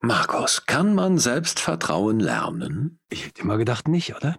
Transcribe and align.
Markus, 0.00 0.66
kann 0.66 0.94
man 0.94 1.18
Selbstvertrauen 1.18 2.20
lernen? 2.20 3.00
Ich 3.08 3.26
hätte 3.26 3.42
immer 3.42 3.56
gedacht, 3.56 3.88
nicht, 3.88 4.14
oder? 4.14 4.38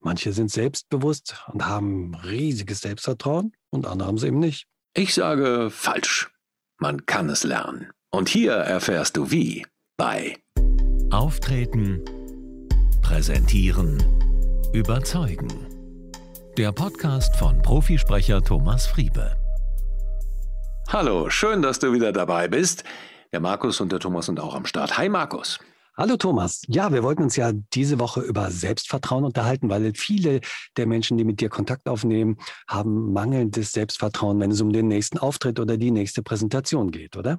Manche 0.00 0.32
sind 0.32 0.50
selbstbewusst 0.50 1.44
und 1.52 1.66
haben 1.66 2.14
riesiges 2.14 2.80
Selbstvertrauen 2.80 3.52
und 3.70 3.86
andere 3.86 4.08
haben 4.08 4.16
es 4.16 4.22
eben 4.22 4.38
nicht. 4.38 4.66
Ich 4.94 5.14
sage 5.14 5.70
falsch. 5.70 6.30
Man 6.78 7.06
kann 7.06 7.28
es 7.28 7.44
lernen. 7.44 7.90
Und 8.10 8.28
hier 8.28 8.52
erfährst 8.52 9.16
du 9.16 9.30
wie 9.30 9.66
bei 9.96 10.36
Auftreten, 11.10 12.04
Präsentieren, 13.02 14.02
Überzeugen. 14.72 15.48
Der 16.56 16.72
Podcast 16.72 17.36
von 17.36 17.60
Profisprecher 17.62 18.42
Thomas 18.42 18.86
Friebe. 18.86 19.36
Hallo, 20.88 21.30
schön, 21.30 21.62
dass 21.62 21.78
du 21.78 21.92
wieder 21.92 22.12
dabei 22.12 22.48
bist. 22.48 22.84
Der 23.32 23.40
Markus 23.40 23.80
und 23.80 23.90
der 23.90 23.98
Thomas 23.98 24.26
sind 24.26 24.38
auch 24.40 24.54
am 24.54 24.66
Start. 24.66 24.98
Hi 24.98 25.08
Markus. 25.08 25.58
Hallo 25.96 26.18
Thomas. 26.18 26.62
Ja, 26.68 26.92
wir 26.92 27.02
wollten 27.02 27.22
uns 27.22 27.36
ja 27.36 27.52
diese 27.72 27.98
Woche 27.98 28.20
über 28.20 28.50
Selbstvertrauen 28.50 29.24
unterhalten, 29.24 29.70
weil 29.70 29.94
viele 29.94 30.40
der 30.76 30.86
Menschen, 30.86 31.16
die 31.16 31.24
mit 31.24 31.40
dir 31.40 31.48
Kontakt 31.48 31.88
aufnehmen, 31.88 32.36
haben 32.68 33.14
mangelndes 33.14 33.72
Selbstvertrauen, 33.72 34.38
wenn 34.38 34.50
es 34.50 34.60
um 34.60 34.70
den 34.70 34.88
nächsten 34.88 35.16
Auftritt 35.16 35.60
oder 35.60 35.78
die 35.78 35.90
nächste 35.90 36.22
Präsentation 36.22 36.90
geht, 36.90 37.16
oder? 37.16 37.38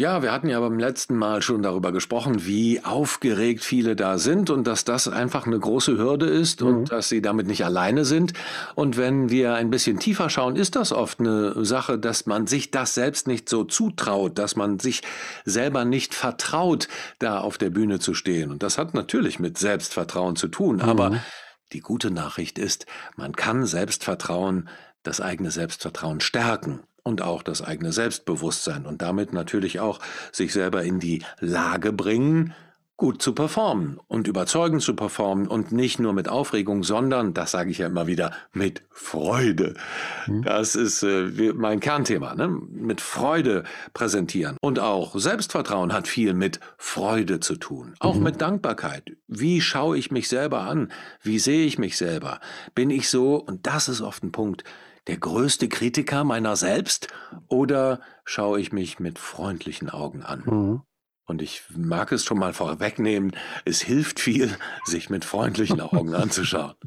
Ja, 0.00 0.22
wir 0.22 0.32
hatten 0.32 0.48
ja 0.48 0.58
beim 0.58 0.78
letzten 0.78 1.14
Mal 1.14 1.42
schon 1.42 1.62
darüber 1.62 1.92
gesprochen, 1.92 2.46
wie 2.46 2.82
aufgeregt 2.82 3.62
viele 3.62 3.96
da 3.96 4.16
sind 4.16 4.48
und 4.48 4.66
dass 4.66 4.84
das 4.84 5.08
einfach 5.08 5.46
eine 5.46 5.58
große 5.58 5.98
Hürde 5.98 6.24
ist 6.24 6.62
und 6.62 6.78
mhm. 6.80 6.84
dass 6.86 7.10
sie 7.10 7.20
damit 7.20 7.46
nicht 7.46 7.66
alleine 7.66 8.06
sind. 8.06 8.32
Und 8.74 8.96
wenn 8.96 9.28
wir 9.28 9.52
ein 9.52 9.68
bisschen 9.68 9.98
tiefer 9.98 10.30
schauen, 10.30 10.56
ist 10.56 10.74
das 10.74 10.92
oft 10.92 11.20
eine 11.20 11.66
Sache, 11.66 11.98
dass 11.98 12.24
man 12.24 12.46
sich 12.46 12.70
das 12.70 12.94
selbst 12.94 13.26
nicht 13.26 13.50
so 13.50 13.62
zutraut, 13.62 14.38
dass 14.38 14.56
man 14.56 14.78
sich 14.78 15.02
selber 15.44 15.84
nicht 15.84 16.14
vertraut, 16.14 16.88
da 17.18 17.40
auf 17.40 17.58
der 17.58 17.68
Bühne 17.68 17.98
zu 17.98 18.14
stehen. 18.14 18.50
Und 18.50 18.62
das 18.62 18.78
hat 18.78 18.94
natürlich 18.94 19.38
mit 19.38 19.58
Selbstvertrauen 19.58 20.34
zu 20.34 20.48
tun. 20.48 20.76
Mhm. 20.76 20.82
Aber 20.82 21.20
die 21.74 21.80
gute 21.80 22.10
Nachricht 22.10 22.58
ist, 22.58 22.86
man 23.16 23.36
kann 23.36 23.66
Selbstvertrauen, 23.66 24.70
das 25.02 25.20
eigene 25.20 25.50
Selbstvertrauen 25.50 26.20
stärken 26.20 26.80
und 27.02 27.22
auch 27.22 27.42
das 27.42 27.62
eigene 27.62 27.92
Selbstbewusstsein 27.92 28.86
und 28.86 29.02
damit 29.02 29.32
natürlich 29.32 29.80
auch 29.80 30.00
sich 30.32 30.52
selber 30.52 30.82
in 30.82 31.00
die 31.00 31.22
Lage 31.40 31.92
bringen, 31.92 32.54
gut 33.00 33.22
zu 33.22 33.32
performen 33.32 33.98
und 34.08 34.28
überzeugend 34.28 34.82
zu 34.82 34.94
performen 34.94 35.46
und 35.48 35.72
nicht 35.72 36.00
nur 36.00 36.12
mit 36.12 36.28
Aufregung, 36.28 36.82
sondern, 36.82 37.32
das 37.32 37.50
sage 37.50 37.70
ich 37.70 37.78
ja 37.78 37.86
immer 37.86 38.06
wieder, 38.06 38.30
mit 38.52 38.82
Freude. 38.90 39.72
Mhm. 40.26 40.42
Das 40.42 40.74
ist 40.74 41.02
äh, 41.02 41.54
mein 41.54 41.80
Kernthema, 41.80 42.34
ne? 42.34 42.48
mit 42.48 43.00
Freude 43.00 43.64
präsentieren. 43.94 44.58
Und 44.60 44.80
auch 44.80 45.18
Selbstvertrauen 45.18 45.94
hat 45.94 46.08
viel 46.08 46.34
mit 46.34 46.60
Freude 46.76 47.40
zu 47.40 47.56
tun, 47.56 47.94
auch 48.00 48.16
mhm. 48.16 48.24
mit 48.24 48.42
Dankbarkeit. 48.42 49.16
Wie 49.26 49.62
schaue 49.62 49.96
ich 49.96 50.10
mich 50.10 50.28
selber 50.28 50.60
an? 50.60 50.92
Wie 51.22 51.38
sehe 51.38 51.64
ich 51.64 51.78
mich 51.78 51.96
selber? 51.96 52.38
Bin 52.74 52.90
ich 52.90 53.08
so, 53.08 53.36
und 53.36 53.66
das 53.66 53.88
ist 53.88 54.02
oft 54.02 54.22
ein 54.22 54.30
Punkt, 54.30 54.62
der 55.06 55.16
größte 55.16 55.68
Kritiker 55.68 56.24
meiner 56.24 56.56
selbst 56.56 57.08
oder 57.48 58.00
schaue 58.24 58.60
ich 58.60 58.72
mich 58.72 58.98
mit 58.98 59.18
freundlichen 59.18 59.90
Augen 59.90 60.22
an? 60.22 60.42
Mhm. 60.44 60.82
Und 61.24 61.42
ich 61.42 61.62
mag 61.76 62.10
es 62.10 62.24
schon 62.24 62.38
mal 62.38 62.52
vorwegnehmen, 62.52 63.36
es 63.64 63.80
hilft 63.80 64.18
viel, 64.18 64.56
sich 64.84 65.10
mit 65.10 65.24
freundlichen 65.24 65.80
Augen 65.80 66.14
anzuschauen. 66.14 66.74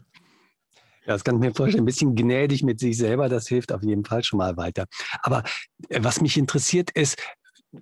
Ja, 1.06 1.12
das 1.12 1.26
kann 1.26 1.36
ich 1.36 1.42
mir 1.42 1.54
vorstellen. 1.54 1.84
Ein 1.84 1.88
bisschen 1.88 2.16
gnädig 2.16 2.64
mit 2.64 2.80
sich 2.80 2.98
selber, 2.98 3.28
das 3.28 3.50
hilft 3.50 3.74
auf 3.74 3.84
jeden 3.84 4.06
Fall 4.06 4.24
schon 4.24 4.38
mal 4.38 4.56
weiter. 4.56 4.86
Aber 5.22 5.44
äh, 5.90 6.00
was 6.02 6.22
mich 6.22 6.38
interessiert 6.38 6.92
ist, 6.92 7.18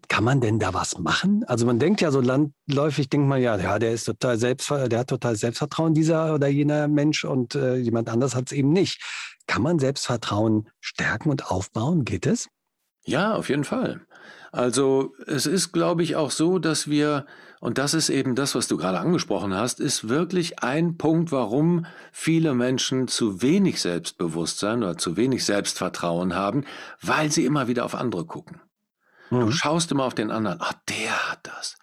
kann 0.07 0.23
man 0.23 0.39
denn 0.39 0.59
da 0.59 0.73
was 0.73 0.97
machen? 0.97 1.43
Also 1.47 1.65
man 1.65 1.79
denkt 1.79 2.01
ja 2.01 2.11
so 2.11 2.21
landläufig, 2.21 3.09
denkt 3.09 3.27
man 3.27 3.41
ja, 3.41 3.57
ja, 3.57 3.79
der 3.79 3.91
ist 3.91 4.05
total 4.05 4.37
selbst, 4.37 4.69
der 4.69 4.99
hat 4.99 5.09
total 5.09 5.35
Selbstvertrauen, 5.35 5.93
dieser 5.93 6.33
oder 6.33 6.47
jener 6.47 6.87
Mensch 6.87 7.25
und 7.25 7.55
äh, 7.55 7.75
jemand 7.75 8.09
anders 8.09 8.35
hat 8.35 8.45
es 8.47 8.51
eben 8.51 8.71
nicht. 8.71 9.01
Kann 9.47 9.61
man 9.61 9.79
Selbstvertrauen 9.79 10.69
stärken 10.79 11.29
und 11.29 11.51
aufbauen? 11.51 12.05
Geht 12.05 12.25
es? 12.25 12.47
Ja, 13.03 13.35
auf 13.35 13.49
jeden 13.49 13.63
Fall. 13.63 14.01
Also 14.51 15.13
es 15.27 15.45
ist, 15.45 15.71
glaube 15.71 16.03
ich, 16.03 16.15
auch 16.15 16.31
so, 16.31 16.59
dass 16.59 16.89
wir, 16.89 17.25
und 17.59 17.77
das 17.77 17.93
ist 17.93 18.09
eben 18.09 18.35
das, 18.35 18.53
was 18.53 18.67
du 18.67 18.77
gerade 18.77 18.99
angesprochen 18.99 19.53
hast, 19.53 19.79
ist 19.79 20.09
wirklich 20.09 20.59
ein 20.59 20.97
Punkt, 20.97 21.31
warum 21.31 21.85
viele 22.11 22.53
Menschen 22.53 23.07
zu 23.07 23.41
wenig 23.41 23.81
Selbstbewusstsein 23.81 24.83
oder 24.83 24.97
zu 24.97 25.17
wenig 25.17 25.45
Selbstvertrauen 25.45 26.35
haben, 26.35 26.65
weil 27.01 27.31
sie 27.31 27.45
immer 27.45 27.67
wieder 27.67 27.85
auf 27.85 27.95
andere 27.95 28.25
gucken. 28.25 28.61
Mhm. 29.31 29.39
Du 29.39 29.51
schaust 29.51 29.91
immer 29.91 30.03
auf 30.03 30.13
den 30.13 30.29
anderen. 30.29 30.59
Ach, 30.61 30.73
der 30.87 31.31
hat 31.31 31.39
das 31.43 31.77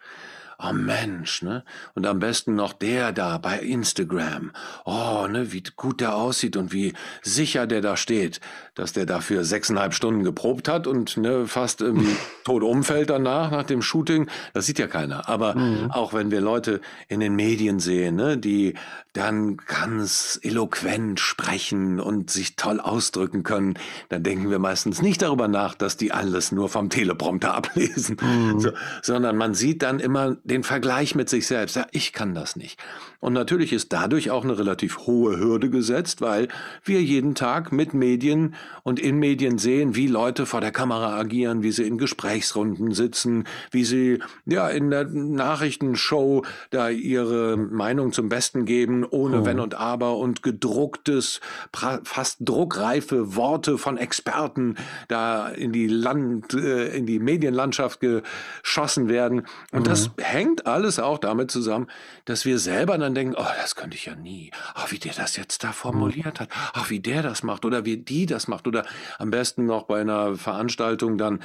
oh 0.60 0.72
Mensch, 0.72 1.42
ne? 1.42 1.64
Und 1.94 2.06
am 2.06 2.18
besten 2.18 2.54
noch 2.54 2.72
der 2.72 3.12
da 3.12 3.38
bei 3.38 3.60
Instagram. 3.60 4.52
Oh, 4.84 5.26
ne, 5.28 5.52
wie 5.52 5.62
gut 5.76 6.00
der 6.00 6.16
aussieht 6.16 6.56
und 6.56 6.72
wie 6.72 6.94
sicher 7.22 7.66
der 7.66 7.80
da 7.80 7.96
steht, 7.96 8.40
dass 8.78 8.92
der 8.92 9.06
dafür 9.06 9.44
sechseinhalb 9.44 9.92
Stunden 9.92 10.22
geprobt 10.22 10.68
hat 10.68 10.86
und 10.86 11.16
ne, 11.16 11.46
fast 11.46 11.80
irgendwie 11.80 12.16
tot 12.44 12.62
umfällt 12.62 13.10
danach, 13.10 13.50
nach 13.50 13.64
dem 13.64 13.82
Shooting. 13.82 14.28
Das 14.54 14.66
sieht 14.66 14.78
ja 14.78 14.86
keiner. 14.86 15.28
Aber 15.28 15.56
mhm. 15.56 15.90
auch 15.90 16.14
wenn 16.14 16.30
wir 16.30 16.40
Leute 16.40 16.80
in 17.08 17.20
den 17.20 17.34
Medien 17.34 17.80
sehen, 17.80 18.16
ne, 18.16 18.38
die 18.38 18.74
dann 19.12 19.56
ganz 19.56 20.38
eloquent 20.42 21.18
sprechen 21.18 21.98
und 21.98 22.30
sich 22.30 22.54
toll 22.54 22.78
ausdrücken 22.78 23.42
können, 23.42 23.74
dann 24.10 24.22
denken 24.22 24.48
wir 24.48 24.60
meistens 24.60 25.02
nicht 25.02 25.22
darüber 25.22 25.48
nach, 25.48 25.74
dass 25.74 25.96
die 25.96 26.12
alles 26.12 26.52
nur 26.52 26.68
vom 26.68 26.88
Teleprompter 26.88 27.54
ablesen, 27.56 28.16
mhm. 28.20 28.60
so, 28.60 28.70
sondern 29.02 29.36
man 29.36 29.54
sieht 29.54 29.82
dann 29.82 29.98
immer 29.98 30.36
den 30.44 30.62
Vergleich 30.62 31.16
mit 31.16 31.28
sich 31.28 31.46
selbst. 31.48 31.74
Ja, 31.74 31.86
ich 31.90 32.12
kann 32.12 32.34
das 32.34 32.54
nicht. 32.54 32.78
Und 33.20 33.32
natürlich 33.32 33.72
ist 33.72 33.92
dadurch 33.92 34.30
auch 34.30 34.44
eine 34.44 34.56
relativ 34.56 34.98
hohe 34.98 35.38
Hürde 35.38 35.70
gesetzt, 35.70 36.20
weil 36.20 36.46
wir 36.84 37.02
jeden 37.02 37.34
Tag 37.34 37.72
mit 37.72 37.94
Medien 37.94 38.54
und 38.82 38.98
in 38.98 39.18
Medien 39.18 39.58
sehen, 39.58 39.94
wie 39.94 40.06
Leute 40.06 40.46
vor 40.46 40.60
der 40.60 40.72
Kamera 40.72 41.18
agieren, 41.18 41.62
wie 41.62 41.72
sie 41.72 41.86
in 41.86 41.98
Gesprächsrunden 41.98 42.92
sitzen, 42.92 43.44
wie 43.70 43.84
sie 43.84 44.20
ja 44.46 44.68
in 44.68 44.90
der 44.90 45.04
Nachrichtenshow 45.04 46.44
da 46.70 46.88
ihre 46.88 47.56
Meinung 47.56 48.12
zum 48.12 48.28
Besten 48.28 48.64
geben, 48.64 49.04
ohne 49.04 49.42
oh. 49.42 49.44
Wenn 49.44 49.60
und 49.60 49.74
Aber 49.74 50.16
und 50.16 50.42
gedrucktes, 50.42 51.40
fast 51.72 52.38
druckreife 52.40 53.36
Worte 53.36 53.78
von 53.78 53.96
Experten 53.96 54.76
da 55.08 55.48
in 55.48 55.72
die 55.72 55.86
Land, 55.86 56.54
äh, 56.54 56.96
in 56.96 57.06
die 57.06 57.18
Medienlandschaft 57.18 58.00
geschossen 58.00 59.08
werden. 59.08 59.46
Und 59.72 59.80
mhm. 59.80 59.84
das 59.84 60.10
hängt 60.18 60.66
alles 60.66 60.98
auch 60.98 61.18
damit 61.18 61.50
zusammen, 61.50 61.88
dass 62.24 62.44
wir 62.44 62.58
selber 62.58 62.98
dann 62.98 63.14
denken, 63.14 63.34
oh, 63.36 63.46
das 63.60 63.74
könnte 63.74 63.96
ich 63.96 64.06
ja 64.06 64.14
nie. 64.14 64.50
Ach, 64.74 64.90
wie 64.90 64.98
der 64.98 65.12
das 65.12 65.36
jetzt 65.36 65.64
da 65.64 65.72
formuliert 65.72 66.40
hat. 66.40 66.48
Ach, 66.72 66.90
wie 66.90 67.00
der 67.00 67.22
das 67.22 67.42
macht 67.42 67.64
oder 67.64 67.84
wie 67.84 67.96
die 67.96 68.26
das 68.26 68.48
macht. 68.48 68.57
Oder 68.66 68.84
am 69.18 69.30
besten 69.30 69.66
noch 69.66 69.84
bei 69.84 70.00
einer 70.00 70.36
Veranstaltung 70.36 71.18
dann 71.18 71.40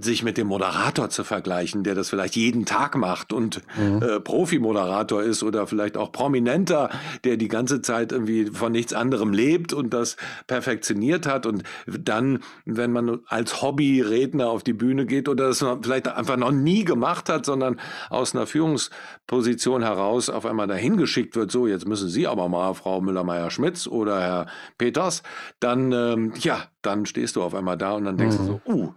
sich 0.00 0.22
mit 0.22 0.38
dem 0.38 0.46
Moderator 0.46 1.10
zu 1.10 1.24
vergleichen, 1.24 1.82
der 1.84 1.94
das 1.94 2.10
vielleicht 2.10 2.36
jeden 2.36 2.64
Tag 2.64 2.96
macht 2.96 3.32
und 3.32 3.60
mhm. 3.76 4.02
äh, 4.02 4.20
Profi-Moderator 4.20 5.22
ist 5.22 5.42
oder 5.42 5.66
vielleicht 5.66 5.96
auch 5.96 6.12
Prominenter, 6.12 6.90
der 7.24 7.36
die 7.36 7.48
ganze 7.48 7.82
Zeit 7.82 8.12
irgendwie 8.12 8.46
von 8.46 8.72
nichts 8.72 8.92
anderem 8.92 9.32
lebt 9.32 9.72
und 9.72 9.92
das 9.92 10.16
perfektioniert 10.46 11.26
hat. 11.26 11.46
Und 11.46 11.62
dann, 11.86 12.40
wenn 12.64 12.92
man 12.92 13.20
als 13.26 13.62
Hobby-Redner 13.62 14.48
auf 14.48 14.62
die 14.62 14.72
Bühne 14.72 15.06
geht 15.06 15.28
oder 15.28 15.48
das 15.48 15.64
vielleicht 15.82 16.08
einfach 16.08 16.36
noch 16.36 16.52
nie 16.52 16.84
gemacht 16.84 17.28
hat, 17.28 17.46
sondern 17.46 17.80
aus 18.10 18.34
einer 18.34 18.46
Führungsposition 18.46 19.82
heraus 19.82 20.30
auf 20.30 20.46
einmal 20.46 20.66
dahin 20.66 20.96
geschickt 20.96 21.36
wird, 21.36 21.50
so 21.50 21.66
jetzt 21.66 21.86
müssen 21.86 22.08
Sie 22.08 22.26
aber 22.26 22.48
mal, 22.48 22.74
Frau 22.74 23.00
Müller-Meyer-Schmitz 23.00 23.86
oder 23.86 24.20
Herr 24.20 24.46
Peters, 24.78 25.22
dann, 25.60 25.92
ähm, 25.92 26.32
ja, 26.44 26.64
dann 26.82 27.06
stehst 27.06 27.36
du 27.36 27.42
auf 27.42 27.54
einmal 27.54 27.76
da 27.76 27.92
und 27.92 28.04
dann 28.04 28.16
denkst 28.16 28.38
mhm. 28.38 28.46
du 28.46 28.60
so, 28.64 28.72
uh, 28.72 28.94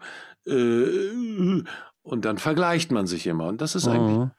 äh, 0.50 1.64
und 2.04 2.26
dann 2.26 2.38
vergleicht 2.38 2.92
man 2.92 3.08
sich 3.08 3.28
immer. 3.28 3.48
Und 3.48 3.62
das 3.62 3.76
ist 3.76 3.86
mhm. 3.86 3.92
eigentlich 3.92 4.30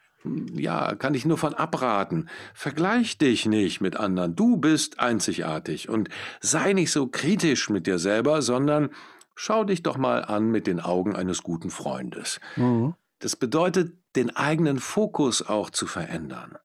ja, 0.55 0.95
kann 0.95 1.15
ich 1.15 1.25
nur 1.25 1.39
von 1.39 1.55
abraten. 1.55 2.29
Vergleich 2.55 3.19
dich 3.19 3.47
nicht 3.47 3.81
mit 3.81 3.97
anderen. 3.97 4.35
Du 4.35 4.57
bist 4.57 5.01
einzigartig 5.01 5.89
und 5.89 6.09
sei 6.41 6.73
nicht 6.73 6.91
so 6.91 7.07
kritisch 7.07 7.71
mit 7.71 7.87
dir 7.87 7.99
selber, 7.99 8.43
sondern 8.43 8.91
schau 9.35 9.65
dich 9.65 9.83
doch 9.83 9.97
mal 9.97 10.25
an 10.25 10.51
mit 10.51 10.67
den 10.67 10.81
Augen 10.81 11.15
eines 11.15 11.43
guten 11.43 11.71
Freundes. 11.71 12.41
Mhm. 12.57 12.95
Das 13.21 13.37
bedeutet, 13.37 13.97
den 14.17 14.35
eigenen 14.35 14.79
Fokus 14.79 15.47
auch 15.47 15.71
zu 15.71 15.87
verändern. 15.87 16.57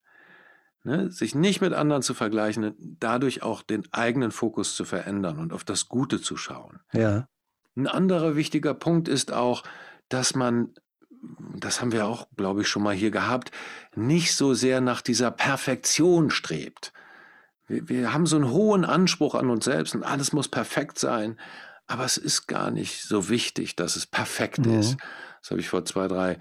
Ne? 0.84 1.12
Sich 1.12 1.34
nicht 1.34 1.62
mit 1.62 1.74
anderen 1.74 2.02
zu 2.02 2.14
vergleichen, 2.14 2.76
dadurch 3.00 3.42
auch 3.42 3.62
den 3.62 3.84
eigenen 3.92 4.32
Fokus 4.32 4.76
zu 4.76 4.84
verändern 4.84 5.40
und 5.40 5.54
auf 5.54 5.64
das 5.64 5.88
Gute 5.88 6.22
zu 6.22 6.36
schauen. 6.36 6.82
Ja. 6.92 7.28
Ein 7.76 7.88
anderer 7.88 8.36
wichtiger 8.36 8.74
Punkt 8.74 9.08
ist 9.08 9.32
auch, 9.32 9.64
dass 10.10 10.36
man, 10.36 10.74
das 11.56 11.82
haben 11.82 11.92
wir 11.92 12.06
auch, 12.06 12.28
glaube 12.36 12.62
ich, 12.62 12.68
schon 12.68 12.84
mal 12.84 12.94
hier 12.94 13.12
gehabt, 13.12 13.52
nicht 13.96 14.36
so 14.36 14.54
sehr 14.54 14.82
nach 14.82 15.02
dieser 15.02 15.32
Perfektion 15.32 16.30
strebt. 16.30 16.92
Wir, 17.68 17.88
wir 17.88 18.14
haben 18.14 18.26
so 18.26 18.36
einen 18.36 18.52
hohen 18.52 18.84
Anspruch 18.84 19.36
an 19.36 19.50
uns 19.50 19.66
selbst 19.66 19.96
und 19.96 20.04
alles 20.04 20.34
muss 20.34 20.50
perfekt 20.50 21.00
sein. 21.00 21.40
Aber 21.88 22.06
es 22.06 22.18
ist 22.18 22.48
gar 22.48 22.72
nicht 22.72 23.04
so 23.04 23.30
wichtig, 23.30 23.76
dass 23.76 23.96
es 23.96 24.06
perfekt 24.06 24.66
mhm. 24.66 24.80
ist. 24.80 24.98
Das 25.42 25.52
habe 25.52 25.62
ich 25.62 25.70
vor 25.70 25.84
zwei, 25.86 26.08
drei 26.08 26.40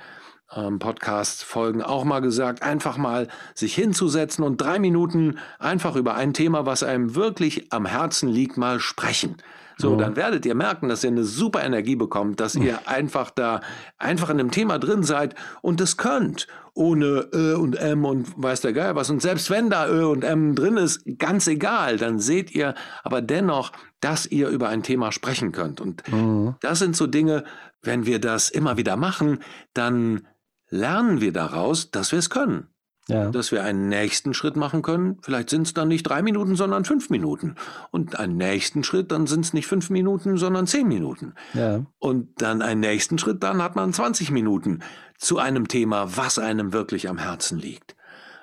ähm, 0.57 0.79
Podcast-Folgen 0.79 1.83
auch 1.83 2.05
mal 2.05 2.21
gesagt, 2.21 2.63
einfach 2.63 2.97
mal 2.97 3.29
sich 3.55 3.75
hinzusetzen 3.75 4.45
und 4.45 4.61
drei 4.61 4.79
Minuten 4.79 5.39
einfach 5.59 5.97
über 5.97 6.15
ein 6.15 6.35
Thema, 6.35 6.67
was 6.67 6.83
einem 6.83 7.15
wirklich 7.15 7.73
am 7.73 7.87
Herzen 7.87 8.29
liegt, 8.29 8.57
mal 8.57 8.81
sprechen. 8.81 9.37
So, 9.79 9.97
dann 9.97 10.17
werdet 10.17 10.47
ihr 10.47 10.55
merken, 10.55 10.89
dass 10.89 11.03
ihr 11.03 11.11
eine 11.11 11.25
super 11.25 11.65
Energie 11.65 11.97
bekommt, 11.97 12.41
dass 12.41 12.55
ihr 12.55 12.87
einfach 12.87 13.31
da 13.31 13.61
einfach 13.99 14.31
in 14.31 14.39
dem 14.39 14.51
Thema 14.51 14.79
drin 14.79 15.03
seid 15.03 15.35
und 15.61 15.81
es 15.81 15.97
könnt. 15.97 16.47
Ohne 16.75 17.29
Ö 17.35 17.57
und 17.57 17.77
M 17.77 18.07
und 18.07 18.29
weiß 18.37 18.63
der 18.63 18.73
Geier 18.73 18.95
was. 18.95 19.11
Und 19.11 19.21
selbst 19.21 19.51
wenn 19.51 19.69
da 19.69 19.89
Ö 19.89 20.07
und 20.07 20.25
M 20.25 20.55
drin 20.55 20.79
ist, 20.79 21.03
ganz 21.19 21.47
egal, 21.47 21.99
dann 21.99 22.19
seht 22.19 22.55
ihr 22.55 22.75
aber 23.03 23.21
dennoch, 23.21 23.73
dass 24.01 24.25
ihr 24.25 24.49
über 24.49 24.69
ein 24.69 24.83
Thema 24.83 25.13
sprechen 25.13 25.53
könnt. 25.53 25.83
Und 25.83 26.03
mhm. 26.11 26.55
das 26.61 26.79
sind 26.79 26.97
so 26.97 27.07
Dinge, 27.07 27.45
wenn 27.83 28.07
wir 28.07 28.21
das 28.21 28.49
immer 28.49 28.79
wieder 28.79 28.97
machen, 28.97 29.41
dann 29.75 30.27
lernen 30.73 31.21
wir 31.21 31.33
daraus, 31.33 31.91
dass 31.91 32.11
wir 32.13 32.19
es 32.19 32.31
können. 32.31 32.67
Ja. 33.09 33.31
Dass 33.31 33.51
wir 33.51 33.65
einen 33.65 33.89
nächsten 33.89 34.33
Schritt 34.33 34.57
machen 34.57 34.81
können. 34.83 35.19
Vielleicht 35.23 35.51
sind 35.51 35.67
es 35.67 35.75
dann 35.75 35.89
nicht 35.89 36.05
drei 36.05 36.23
Minuten, 36.23 36.55
sondern 36.55 36.85
fünf 36.85 37.11
Minuten. 37.11 37.57
Und 37.91 38.19
einen 38.19 38.37
nächsten 38.37 38.85
Schritt, 38.85 39.11
dann 39.11 39.27
sind 39.27 39.45
es 39.45 39.53
nicht 39.53 39.67
fünf 39.67 39.91
Minuten, 39.91 40.37
sondern 40.37 40.69
zehn 40.69 40.87
Minuten. 40.87 41.35
Ja. 41.53 41.85
Und 41.99 42.41
dann 42.41 42.63
einen 42.63 42.81
nächsten 42.81 43.19
Schritt, 43.19 43.43
dann 43.43 43.61
hat 43.61 43.75
man 43.75 43.93
20 43.93 44.31
Minuten 44.31 44.81
zu 45.19 45.39
einem 45.39 45.67
Thema, 45.67 46.17
was 46.17 46.39
einem 46.39 46.73
wirklich 46.73 47.09
am 47.09 47.19
Herzen 47.19 47.59
liegt. 47.59 47.97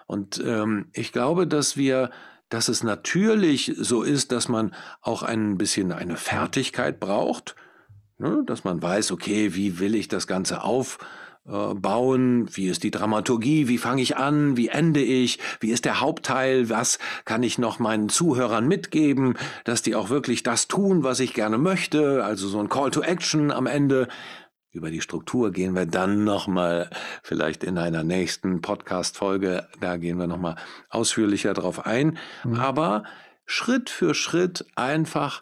Und 0.07 0.43
ähm, 0.45 0.87
ich 0.91 1.13
glaube, 1.13 1.47
dass 1.47 1.77
wir, 1.77 2.11
dass 2.49 2.67
es 2.67 2.83
natürlich 2.83 3.73
so 3.77 4.03
ist, 4.03 4.33
dass 4.33 4.49
man 4.49 4.75
auch 5.01 5.23
ein 5.23 5.57
bisschen 5.57 5.93
eine 5.93 6.17
Fertigkeit 6.17 6.99
braucht, 6.99 7.55
ne? 8.17 8.43
dass 8.45 8.65
man 8.65 8.81
weiß, 8.81 9.13
okay, 9.13 9.55
wie 9.55 9.79
will 9.79 9.95
ich 9.95 10.09
das 10.09 10.27
Ganze 10.27 10.63
auf 10.63 10.99
äh, 11.49 11.73
bauen? 11.73 12.47
Wie 12.53 12.67
ist 12.67 12.83
die 12.83 12.91
Dramaturgie? 12.91 13.67
Wie 13.67 13.77
fange 13.77 14.01
ich 14.01 14.17
an? 14.17 14.55
Wie 14.55 14.67
ende 14.67 15.01
ich? 15.01 15.39
Wie 15.59 15.71
ist 15.71 15.85
der 15.85 15.99
Hauptteil? 15.99 16.69
Was 16.69 16.99
kann 17.25 17.43
ich 17.43 17.57
noch 17.57 17.79
meinen 17.79 18.09
Zuhörern 18.09 18.67
mitgeben, 18.67 19.35
dass 19.63 19.81
die 19.81 19.95
auch 19.95 20.09
wirklich 20.09 20.43
das 20.43 20.67
tun, 20.67 21.03
was 21.03 21.19
ich 21.19 21.33
gerne 21.33 21.57
möchte? 21.57 22.23
Also 22.23 22.47
so 22.47 22.59
ein 22.59 22.69
Call 22.69 22.91
to 22.91 23.01
Action 23.01 23.51
am 23.51 23.65
Ende. 23.65 24.07
Über 24.71 24.91
die 24.91 25.01
Struktur 25.01 25.51
gehen 25.51 25.73
wir 25.73 25.87
dann 25.87 26.23
nochmal 26.23 26.91
vielleicht 27.23 27.63
in 27.63 27.79
einer 27.79 28.03
nächsten 28.03 28.61
Podcast-Folge, 28.61 29.67
da 29.79 29.97
gehen 29.97 30.19
wir 30.19 30.27
nochmal 30.27 30.57
ausführlicher 30.89 31.55
drauf 31.55 31.87
ein. 31.87 32.19
Mhm. 32.43 32.59
Aber 32.59 33.03
Schritt 33.47 33.89
für 33.89 34.13
Schritt 34.13 34.67
einfach 34.75 35.41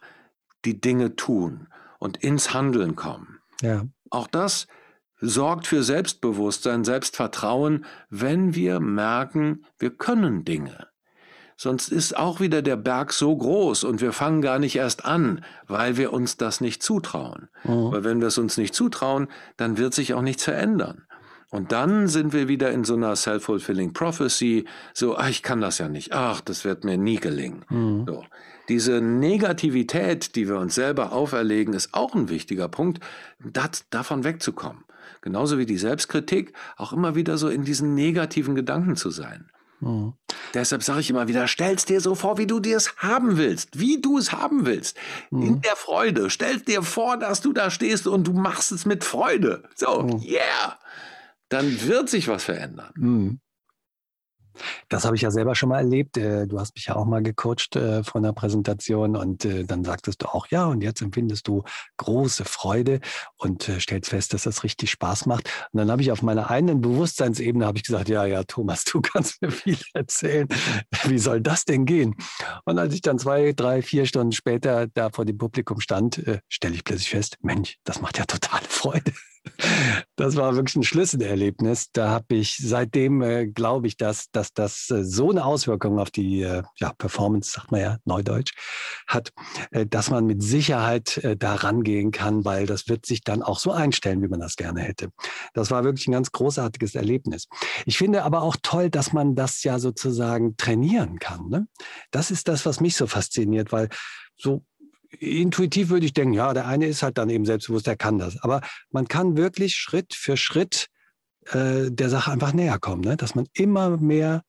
die 0.64 0.80
Dinge 0.80 1.18
tun 1.18 1.68
und 2.00 2.16
ins 2.24 2.54
Handeln 2.54 2.96
kommen. 2.96 3.40
Ja. 3.62 3.84
Auch 4.10 4.28
das 4.28 4.68
sorgt 5.20 5.68
für 5.68 5.84
Selbstbewusstsein, 5.84 6.84
Selbstvertrauen, 6.84 7.86
wenn 8.10 8.56
wir 8.56 8.80
merken, 8.80 9.66
wir 9.80 9.92
können 9.92 10.46
Dinge. 10.46 10.88
Sonst 11.60 11.90
ist 11.90 12.16
auch 12.16 12.40
wieder 12.40 12.62
der 12.62 12.76
Berg 12.76 13.12
so 13.12 13.36
groß 13.36 13.84
und 13.84 14.00
wir 14.00 14.14
fangen 14.14 14.44
gar 14.44 14.60
nicht 14.60 14.76
erst 14.76 15.06
an, 15.06 15.44
weil 15.66 15.98
wir 15.98 16.14
uns 16.14 16.38
das 16.38 16.62
nicht 16.62 16.84
zutrauen. 16.84 17.50
Mhm. 17.64 17.92
Weil 17.92 18.04
wenn 18.04 18.20
wir 18.22 18.28
es 18.28 18.38
uns 18.38 18.58
nicht 18.58 18.76
zutrauen, 18.76 19.28
dann 19.58 19.80
wird 19.80 19.96
sich 19.96 20.14
auch 20.14 20.22
nichts 20.22 20.44
verändern. 20.44 21.08
Und 21.50 21.72
dann 21.72 22.08
sind 22.08 22.34
wir 22.34 22.48
wieder 22.48 22.72
in 22.72 22.84
so 22.84 22.94
einer 22.94 23.16
self-fulfilling 23.16 23.94
prophecy, 23.94 24.66
so, 24.94 25.18
ach, 25.18 25.30
ich 25.30 25.42
kann 25.42 25.62
das 25.62 25.80
ja 25.80 25.88
nicht, 25.88 26.12
ach, 26.12 26.42
das 26.42 26.64
wird 26.64 26.84
mir 26.84 26.98
nie 26.98 27.16
gelingen. 27.16 27.66
Mhm. 27.70 28.06
So. 28.06 28.24
Diese 28.70 29.02
Negativität, 29.02 30.36
die 30.36 30.48
wir 30.48 30.60
uns 30.60 30.76
selber 30.76 31.14
auferlegen, 31.14 31.74
ist 31.74 31.94
auch 31.94 32.14
ein 32.14 32.30
wichtiger 32.30 32.68
Punkt, 32.68 33.00
das, 33.40 33.86
davon 33.90 34.26
wegzukommen 34.26 34.84
genauso 35.28 35.58
wie 35.58 35.66
die 35.66 35.78
Selbstkritik, 35.78 36.54
auch 36.78 36.94
immer 36.94 37.16
wieder 37.16 37.38
so 37.38 37.50
in 37.50 37.66
diesen 37.66 37.94
negativen 37.96 38.56
Gedanken 38.56 38.96
zu 38.96 39.10
sein. 39.10 39.52
Mhm. 39.82 40.14
Deshalb 40.54 40.84
sage 40.84 41.02
ich 41.02 41.10
immer 41.10 41.28
wieder, 41.28 41.50
stell's 41.50 41.84
dir 41.84 42.00
so 42.00 42.16
vor, 42.16 42.38
wie 42.38 42.48
du 42.48 42.62
dir 42.62 42.78
es 42.78 42.96
haben 42.96 43.36
willst, 43.36 43.78
wie 43.78 44.00
du 44.00 44.18
es 44.18 44.32
haben 44.32 44.66
willst. 44.66 44.98
Mhm. 45.30 45.42
In 45.42 45.62
der 45.62 45.76
Freude. 45.76 46.30
Stell 46.30 46.62
dir 46.62 46.82
vor, 46.82 47.18
dass 47.18 47.42
du 47.42 47.52
da 47.52 47.70
stehst 47.70 48.08
und 48.08 48.26
du 48.26 48.32
machst 48.32 48.72
es 48.72 48.86
mit 48.86 49.04
Freude. 49.04 49.64
So, 49.76 50.04
mhm. 50.04 50.22
yeah. 50.24 50.80
Dann 51.50 51.82
wird 51.86 52.10
sich 52.10 52.30
was 52.30 52.46
verändern. 52.46 52.94
Das 54.90 55.06
habe 55.06 55.16
ich 55.16 55.22
ja 55.22 55.32
selber 55.32 55.56
schon 55.56 55.70
mal 55.70 55.80
erlebt. 55.80 56.18
Äh, 56.18 56.48
du 56.48 56.60
hast 56.60 56.76
mich 56.76 56.86
ja 56.86 56.96
auch 56.96 57.06
mal 57.06 57.22
gecoacht 57.22 57.76
äh, 57.76 58.04
von 58.04 58.24
der 58.24 58.34
Präsentation 58.34 59.16
und 59.16 59.46
äh, 59.46 59.64
dann 59.64 59.84
sagtest 59.84 60.22
du 60.22 60.28
auch, 60.28 60.48
ja, 60.48 60.66
und 60.66 60.82
jetzt 60.82 61.02
empfindest 61.02 61.48
du 61.48 61.64
große 61.98 62.46
Freude 62.46 63.00
und 63.38 63.70
stellst 63.80 64.10
fest, 64.10 64.34
dass 64.34 64.44
das 64.44 64.64
richtig 64.64 64.92
Spaß 64.92 65.26
macht. 65.26 65.50
Und 65.72 65.80
dann 65.80 65.92
habe 65.92 66.02
ich 66.02 66.12
auf 66.12 66.22
meiner 66.22 66.50
eigenen 66.50 66.82
Bewusstseinsebene 66.82 67.66
habe 67.66 67.78
ich 67.78 67.84
gesagt, 67.84 68.10
ja, 68.10 68.26
ja, 68.26 68.44
Thomas, 68.44 68.84
du 68.86 69.02
kannst 69.02 69.42
mir 69.42 69.52
viel 69.52 69.78
erzählen. 69.94 70.48
Wie 71.06 71.20
soll 71.20 71.42
das 71.42 71.66
denn 71.66 71.86
gehen? 71.86 72.16
Und 72.66 72.80
als 72.80 72.94
ich 72.94 73.02
dann 73.02 73.20
zwei, 73.20 73.54
drei, 73.54 73.82
vier 73.82 74.06
Stunden 74.06 74.32
später 74.32 74.88
da 74.88 75.10
vor 75.10 75.26
dem 75.26 75.38
Publikum 75.38 75.80
stand, 75.80 76.24
stelle 76.50 76.76
ich 76.76 76.84
plötzlich 76.84 77.10
fest, 77.10 77.38
Mensch, 77.42 77.78
das 77.84 78.02
macht 78.02 78.18
ja 78.18 78.26
totale 78.26 78.66
Freude. 78.68 79.12
Das 80.16 80.36
war 80.36 80.56
wirklich 80.56 80.76
ein 80.76 80.84
Schlüsselerlebnis. 80.84 81.92
Da 81.92 82.10
habe 82.10 82.36
ich 82.36 82.58
seitdem, 82.58 83.22
äh, 83.22 83.48
glaube 83.48 83.88
ich, 83.88 83.98
dass, 83.98 84.32
dass 84.32 84.52
das 84.54 84.90
äh, 84.90 85.04
so 85.04 85.30
eine 85.30 85.46
Auswirkung 85.46 86.00
auf 86.00 86.10
die 86.10 86.42
äh, 86.42 86.64
ja, 86.78 86.94
Performance, 86.98 87.52
sagt 87.52 87.72
man 87.72 87.82
ja, 87.82 87.98
Neudeutsch, 88.06 88.54
hat, 89.08 89.32
äh, 89.72 89.86
dass 89.86 90.10
man 90.10 90.26
mit 90.26 90.42
Sicherheit 90.42 91.18
äh, 91.18 91.38
da 91.38 91.54
rangehen 91.56 92.12
kann, 92.12 92.46
weil 92.46 92.66
das 92.66 92.88
wird 92.88 93.06
sich 93.06 93.22
dann 93.22 93.44
auch 93.44 93.60
so 93.60 93.72
einstellen, 93.72 94.22
wie 94.24 94.28
man 94.28 94.40
das 94.40 94.56
gerne 94.56 94.82
hätte. 94.82 95.10
Das 95.54 95.70
war 95.70 95.84
wirklich 95.84 96.08
ein 96.08 96.14
ganz 96.14 96.32
großartiges 96.32 96.96
Erlebnis. 96.96 97.48
Ich 97.86 97.98
finde 97.98 98.24
aber 98.24 98.42
auch 98.42 98.56
toll, 98.62 98.90
dass 98.90 99.14
man 99.14 99.36
das 99.36 99.64
ja 99.64 99.80
sozusagen 99.80 100.58
trainieren 100.58 101.20
kann. 101.20 101.48
Ne? 101.50 101.68
Das 102.12 102.32
ist 102.32 102.48
das, 102.48 102.66
was 102.66 102.80
mich 102.80 102.96
so 102.96 103.08
fasziniert, 103.08 103.72
weil 103.72 103.90
so 104.36 104.64
intuitiv 105.20 105.90
würde 105.90 106.06
ich 106.06 106.14
denken, 106.14 106.34
ja, 106.34 106.54
der 106.54 106.68
eine 106.68 106.88
ist 106.88 107.04
halt 107.04 107.18
dann 107.18 107.30
eben 107.30 107.46
selbstbewusst, 107.46 107.88
der 107.88 107.98
kann 107.98 108.18
das. 108.18 108.42
Aber 108.44 108.62
man 108.92 109.08
kann 109.08 109.38
wirklich 109.38 109.76
Schritt 109.76 110.14
für 110.14 110.38
Schritt 110.38 110.88
äh, 111.52 111.90
der 111.90 112.10
Sache 112.10 112.32
einfach 112.32 112.54
näher 112.54 112.80
kommen, 112.80 113.02
ne? 113.02 113.18
dass 113.18 113.36
man 113.36 113.48
immer 113.54 113.98
mehr 113.98 114.44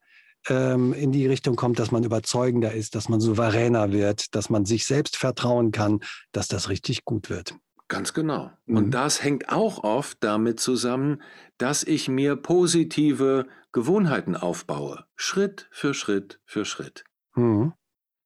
ähm, 0.47 0.93
in 0.93 1.11
die 1.11 1.27
Richtung 1.27 1.55
kommt, 1.55 1.79
dass 1.79 1.91
man 1.91 2.03
überzeugender 2.03 2.73
ist, 2.73 2.95
dass 2.95 3.09
man 3.09 3.19
souveräner 3.19 3.91
wird, 3.91 4.35
dass 4.35 4.49
man 4.49 4.65
sich 4.65 4.85
selbst 4.85 5.17
vertrauen 5.17 5.71
kann, 5.71 5.99
dass 6.31 6.47
das 6.47 6.69
richtig 6.69 7.05
gut 7.05 7.29
wird. 7.29 7.55
Ganz 7.87 8.13
genau. 8.13 8.51
Mhm. 8.65 8.77
Und 8.77 8.91
das 8.91 9.23
hängt 9.23 9.49
auch 9.49 9.83
oft 9.83 10.17
damit 10.21 10.59
zusammen, 10.59 11.21
dass 11.57 11.83
ich 11.83 12.07
mir 12.07 12.35
positive 12.35 13.47
Gewohnheiten 13.71 14.35
aufbaue, 14.35 15.05
Schritt 15.15 15.67
für 15.71 15.93
Schritt 15.93 16.39
für 16.45 16.65
Schritt. 16.65 17.03
Mhm. 17.35 17.73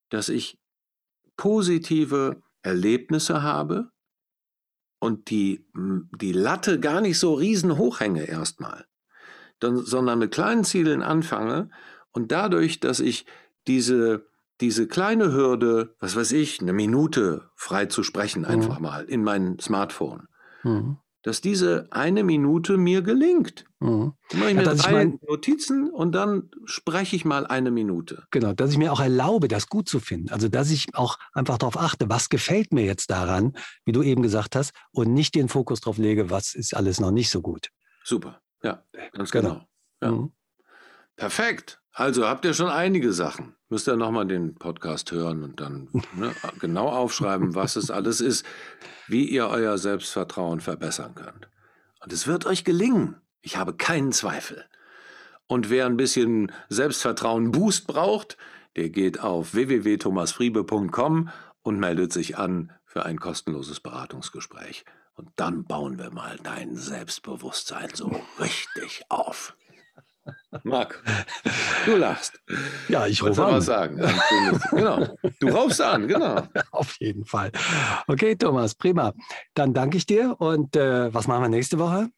Dass 0.09 0.29
ich 0.29 0.59
positive 1.37 2.41
Erlebnisse 2.61 3.43
habe 3.43 3.91
und 4.99 5.29
die, 5.29 5.65
die 5.75 6.31
Latte 6.31 6.79
gar 6.79 7.01
nicht 7.01 7.19
so 7.19 7.33
riesen 7.33 7.77
hoch 7.77 7.99
hänge 7.99 8.25
erstmal, 8.25 8.85
sondern 9.61 10.19
mit 10.19 10.33
kleinen 10.33 10.63
Zielen 10.63 11.01
anfange 11.01 11.69
und 12.11 12.31
dadurch, 12.31 12.79
dass 12.79 12.99
ich 12.99 13.25
diese, 13.67 14.25
diese 14.61 14.87
kleine 14.87 15.33
Hürde, 15.33 15.95
was 15.99 16.15
weiß 16.15 16.31
ich, 16.33 16.61
eine 16.61 16.73
Minute 16.73 17.49
frei 17.55 17.87
zu 17.87 18.03
sprechen 18.03 18.45
einfach 18.45 18.77
mhm. 18.77 18.83
mal 18.83 19.05
in 19.05 19.23
mein 19.23 19.59
Smartphone, 19.59 20.27
mhm 20.63 20.97
dass 21.23 21.41
diese 21.41 21.87
eine 21.89 22.23
Minute 22.23 22.77
mir 22.77 23.01
gelingt. 23.01 23.65
Mhm. 23.79 24.13
Mache 24.33 24.49
ich 24.49 24.55
mir 24.55 24.63
ja, 24.63 24.73
drei 24.73 24.75
ich 24.75 24.91
mein, 24.91 25.19
Notizen 25.27 25.89
und 25.89 26.11
dann 26.13 26.51
spreche 26.65 27.15
ich 27.15 27.25
mal 27.25 27.47
eine 27.47 27.71
Minute. 27.71 28.27
Genau, 28.31 28.53
dass 28.53 28.71
ich 28.71 28.77
mir 28.77 28.91
auch 28.91 28.99
erlaube, 28.99 29.47
das 29.47 29.67
gut 29.67 29.89
zu 29.89 29.99
finden. 29.99 30.29
Also 30.29 30.49
dass 30.49 30.69
ich 30.69 30.93
auch 30.93 31.17
einfach 31.33 31.57
darauf 31.57 31.77
achte, 31.77 32.09
was 32.09 32.29
gefällt 32.29 32.73
mir 32.73 32.83
jetzt 32.83 33.09
daran, 33.09 33.53
wie 33.85 33.93
du 33.93 34.03
eben 34.03 34.21
gesagt 34.21 34.55
hast, 34.55 34.73
und 34.91 35.13
nicht 35.13 35.33
den 35.35 35.49
Fokus 35.49 35.81
darauf 35.81 35.97
lege, 35.97 36.29
was 36.29 36.53
ist 36.53 36.75
alles 36.75 36.99
noch 36.99 37.11
nicht 37.11 37.29
so 37.29 37.41
gut. 37.41 37.69
Super, 38.03 38.41
ja, 38.61 38.83
ganz 39.13 39.31
genau. 39.31 39.49
genau. 39.49 39.67
Ja. 40.01 40.11
Mhm. 40.11 40.31
Perfekt. 41.15 41.82
Also 41.95 42.27
habt 42.27 42.43
ihr 42.43 42.55
schon 42.55 42.69
einige 42.69 43.13
Sachen. 43.13 43.55
Müsst 43.69 43.87
ihr 43.87 43.95
nochmal 43.95 44.25
den 44.25 44.55
Podcast 44.55 45.11
hören 45.11 45.43
und 45.43 45.59
dann 45.59 45.89
ne, 46.15 46.33
genau 46.59 46.89
aufschreiben, 46.89 47.53
was 47.53 47.75
es 47.75 47.91
alles 47.91 48.19
ist, 48.19 48.45
wie 49.07 49.25
ihr 49.25 49.47
euer 49.47 49.77
Selbstvertrauen 49.77 50.59
verbessern 50.59 51.13
könnt. 51.13 51.49
Und 52.03 52.11
es 52.11 52.25
wird 52.25 52.47
euch 52.47 52.63
gelingen. 52.63 53.21
Ich 53.41 53.57
habe 53.57 53.75
keinen 53.75 54.11
Zweifel. 54.11 54.65
Und 55.45 55.69
wer 55.69 55.85
ein 55.85 55.97
bisschen 55.97 56.51
Selbstvertrauen 56.69 57.51
Boost 57.51 57.85
braucht, 57.85 58.37
der 58.75 58.89
geht 58.89 59.19
auf 59.19 59.53
www.thomasfriebe.com 59.53 61.29
und 61.61 61.79
meldet 61.79 62.11
sich 62.11 62.37
an 62.39 62.71
für 62.85 63.05
ein 63.05 63.19
kostenloses 63.19 63.79
Beratungsgespräch. 63.79 64.83
Und 65.13 65.29
dann 65.35 65.65
bauen 65.65 65.99
wir 65.99 66.09
mal 66.09 66.37
dein 66.41 66.75
Selbstbewusstsein 66.75 67.89
so 67.93 68.19
richtig 68.39 69.03
auf. 69.09 69.55
Marc, 70.63 71.03
du 71.85 71.95
lachst. 71.97 72.41
Ja, 72.87 73.05
ich 73.05 73.21
rufe 73.21 73.45
an. 73.45 73.61
sagen. 73.61 74.01
genau. 74.71 75.07
Du 75.39 75.49
rufst 75.49 75.81
an, 75.81 76.07
genau. 76.07 76.47
Auf 76.71 76.95
jeden 76.99 77.25
Fall. 77.25 77.51
Okay, 78.07 78.35
Thomas, 78.35 78.73
prima. 78.75 79.13
Dann 79.53 79.73
danke 79.73 79.97
ich 79.97 80.05
dir. 80.05 80.35
Und 80.39 80.75
äh, 80.75 81.13
was 81.13 81.27
machen 81.27 81.41
wir 81.43 81.49
nächste 81.49 81.79
Woche? 81.79 82.09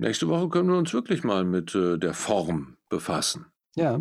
nächste 0.00 0.28
Woche 0.28 0.48
können 0.48 0.70
wir 0.70 0.78
uns 0.78 0.92
wirklich 0.94 1.24
mal 1.24 1.44
mit 1.44 1.74
äh, 1.74 1.98
der 1.98 2.14
Form 2.14 2.76
befassen. 2.88 3.46
Ja. 3.74 4.00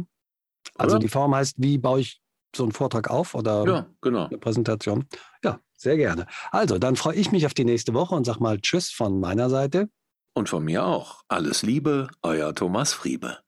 Also 0.75 0.95
Oder? 0.97 0.99
die 1.03 1.09
Form 1.09 1.33
heißt, 1.33 1.55
wie 1.57 1.77
baue 1.77 2.01
ich 2.01 2.21
so 2.55 2.63
einen 2.63 2.71
Vortrag 2.71 3.09
auf 3.09 3.33
oder 3.35 3.65
Ja, 3.65 3.85
genau. 4.01 4.27
eine 4.27 4.37
Präsentation? 4.37 5.05
Ja, 5.43 5.59
sehr 5.75 5.97
gerne. 5.97 6.27
Also, 6.51 6.77
dann 6.77 6.95
freue 6.95 7.15
ich 7.15 7.31
mich 7.31 7.45
auf 7.45 7.53
die 7.53 7.65
nächste 7.65 7.93
Woche 7.93 8.13
und 8.15 8.25
sag 8.25 8.39
mal 8.39 8.59
Tschüss 8.61 8.91
von 8.91 9.19
meiner 9.19 9.49
Seite. 9.49 9.89
Und 10.35 10.49
von 10.49 10.63
mir 10.63 10.85
auch. 10.85 11.23
Alles 11.29 11.63
Liebe, 11.63 12.09
euer 12.21 12.53
Thomas 12.53 12.93
Friebe. 12.93 13.39